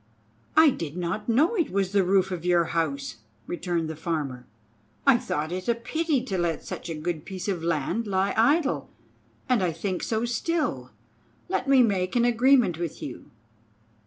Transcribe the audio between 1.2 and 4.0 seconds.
know it was the roof of your house," returned the